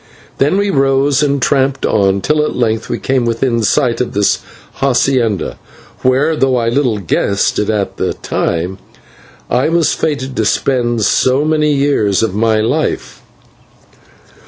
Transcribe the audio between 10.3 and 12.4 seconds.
to spend so many years of